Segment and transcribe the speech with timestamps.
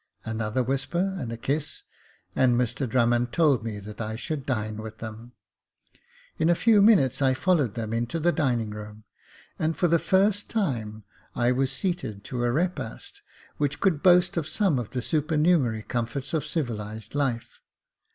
[0.25, 1.83] Another whisper, and a kiss,
[2.35, 5.33] and Mr Drummond told me that I should dine with them.
[6.39, 9.03] In a few minutes I followed them into the dining room,
[9.59, 11.03] and for the first time
[11.35, 13.21] I was seated to a repast
[13.57, 17.59] which could boast of some of the supernumerary comforts of civilised life.